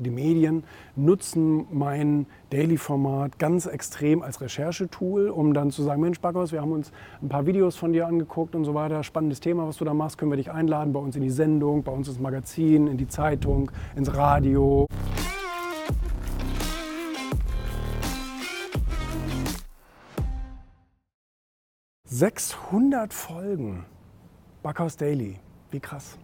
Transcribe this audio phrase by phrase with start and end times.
[0.00, 0.62] Die Medien
[0.94, 6.70] nutzen mein Daily-Format ganz extrem als Recherchetool, um dann zu sagen, Mensch, Backhaus, wir haben
[6.70, 9.02] uns ein paar Videos von dir angeguckt und so weiter.
[9.02, 11.82] Spannendes Thema, was du da machst, können wir dich einladen bei uns in die Sendung,
[11.82, 14.86] bei uns ins Magazin, in die Zeitung, ins Radio.
[22.08, 23.84] »600 Folgen
[24.62, 25.40] Backhaus Daily.
[25.72, 26.16] Wie krass.«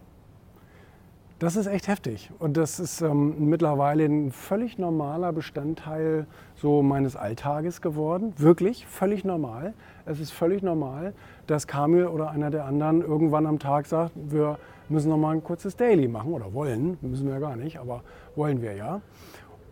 [1.41, 7.17] Das ist echt heftig und das ist ähm, mittlerweile ein völlig normaler Bestandteil so meines
[7.17, 8.33] Alltages geworden.
[8.37, 9.75] Wirklich völlig normal.
[10.07, 11.13] Es ist völlig normal,
[11.47, 14.59] dass Kamil oder einer der anderen irgendwann am Tag sagt, wir
[14.89, 18.03] müssen noch mal ein kurzes Daily machen oder wollen, müssen wir ja gar nicht, aber
[18.37, 19.01] wollen wir ja.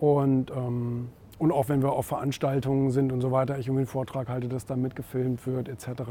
[0.01, 3.87] Und, ähm, und auch wenn wir auf Veranstaltungen sind und so weiter, ich irgendwie einen
[3.87, 6.03] Vortrag halte, dass da mitgefilmt wird etc.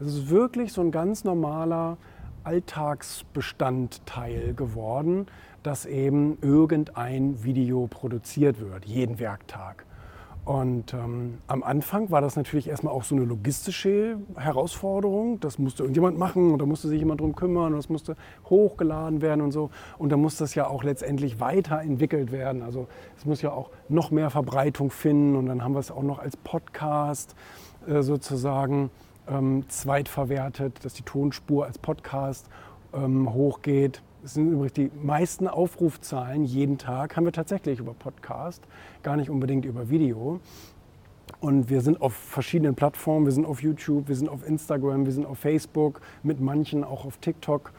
[0.00, 1.96] Es ist wirklich so ein ganz normaler
[2.46, 5.26] Alltagsbestandteil geworden,
[5.62, 9.84] dass eben irgendein Video produziert wird, jeden Werktag.
[10.46, 15.40] Und ähm, am Anfang war das natürlich erstmal auch so eine logistische Herausforderung.
[15.40, 18.14] Das musste irgendjemand machen und da musste sich jemand drum kümmern und das musste
[18.48, 19.70] hochgeladen werden und so.
[19.98, 22.62] Und da muss das ja auch letztendlich weiterentwickelt werden.
[22.62, 22.86] Also
[23.18, 26.20] es muss ja auch noch mehr Verbreitung finden und dann haben wir es auch noch
[26.20, 27.34] als Podcast
[27.88, 28.90] äh, sozusagen
[29.28, 32.48] ähm, zweitverwertet, dass die Tonspur als Podcast
[32.92, 34.02] ähm, hochgeht.
[34.24, 38.62] Es sind übrigens die meisten Aufrufzahlen jeden Tag haben wir tatsächlich über Podcast,
[39.02, 40.40] gar nicht unbedingt über Video.
[41.46, 45.12] Und wir sind auf verschiedenen Plattformen, wir sind auf YouTube, wir sind auf Instagram, wir
[45.12, 47.70] sind auf Facebook, mit manchen auch auf TikTok.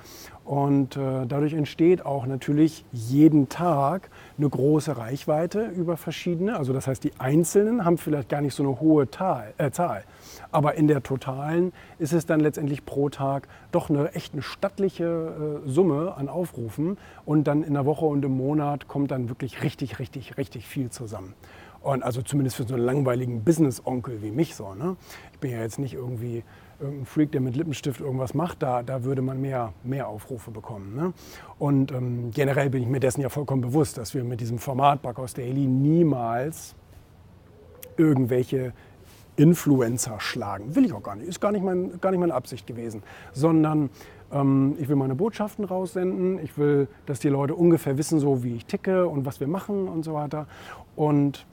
[0.45, 6.55] Und äh, dadurch entsteht auch natürlich jeden Tag eine große Reichweite über verschiedene.
[6.55, 10.05] Also das heißt, die Einzelnen haben vielleicht gar nicht so eine hohe Tal, äh, Zahl.
[10.49, 15.61] Aber in der totalen ist es dann letztendlich pro Tag doch eine echt eine stattliche
[15.65, 16.97] äh, Summe an Aufrufen.
[17.25, 20.89] Und dann in der Woche und im Monat kommt dann wirklich richtig, richtig, richtig viel
[20.89, 21.33] zusammen.
[21.81, 24.73] Und also zumindest für so einen langweiligen Business-Onkel wie mich so.
[24.73, 24.95] Ne?
[25.33, 26.43] Ich bin ja jetzt nicht irgendwie
[26.79, 30.95] irgendein Freak, der mit Lippenstift irgendwas macht, da, da würde man mehr, mehr Aufrufe bekommen.
[30.95, 31.13] Ne?
[31.59, 35.01] Und ähm, generell bin ich mir dessen ja vollkommen bewusst, dass wir mit diesem Format
[35.01, 36.75] Backhaus Daily niemals
[37.97, 38.73] irgendwelche
[39.37, 40.75] Influencer schlagen.
[40.75, 41.27] Will ich auch gar nicht.
[41.27, 43.03] Ist gar nicht, mein, gar nicht meine Absicht gewesen.
[43.33, 43.89] Sondern
[44.31, 46.39] ähm, ich will meine Botschaften raussenden.
[46.43, 49.87] Ich will, dass die Leute ungefähr wissen, so wie ich ticke und was wir machen
[49.87, 50.47] und so weiter.
[50.95, 51.45] Und,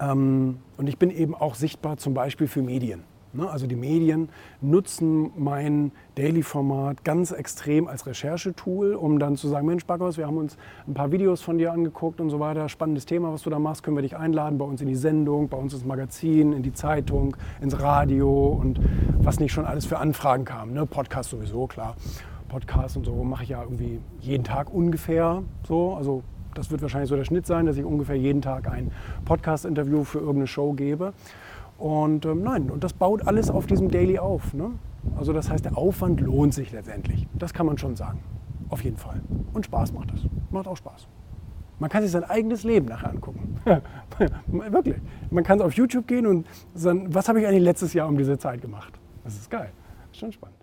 [0.00, 3.04] und ich bin eben auch sichtbar zum Beispiel für Medien.
[3.32, 3.48] Ne?
[3.48, 4.28] Also die Medien
[4.60, 10.36] nutzen mein Daily-Format ganz extrem als Recherchetool, um dann zu sagen, Mensch Backhaus, wir haben
[10.36, 10.56] uns
[10.88, 12.68] ein paar Videos von dir angeguckt und so weiter.
[12.68, 15.48] Spannendes Thema, was du da machst, können wir dich einladen bei uns in die Sendung,
[15.48, 18.80] bei uns ins Magazin, in die Zeitung, ins Radio und
[19.18, 20.72] was nicht schon alles für Anfragen kam.
[20.72, 20.86] Ne?
[20.86, 21.96] Podcast sowieso, klar.
[22.48, 25.94] Podcast und so mache ich ja irgendwie jeden Tag ungefähr so.
[25.94, 26.24] Also
[26.54, 28.90] das wird wahrscheinlich so der Schnitt sein, dass ich ungefähr jeden Tag ein
[29.24, 31.12] Podcast-Interview für irgendeine Show gebe.
[31.78, 34.52] Und ähm, nein, und das baut alles auf diesem Daily auf.
[34.52, 34.70] Ne?
[35.16, 37.26] Also das heißt, der Aufwand lohnt sich letztendlich.
[37.32, 38.20] Das kann man schon sagen.
[38.68, 39.20] Auf jeden Fall.
[39.52, 40.26] Und Spaß macht es.
[40.50, 41.08] Macht auch Spaß.
[41.78, 43.56] Man kann sich sein eigenes Leben nachher angucken.
[44.46, 44.96] Wirklich.
[45.30, 48.36] Man kann auf YouTube gehen und sagen, was habe ich eigentlich letztes Jahr um diese
[48.36, 48.92] Zeit gemacht?
[49.24, 49.70] Das ist geil.
[50.12, 50.56] Schon spannend.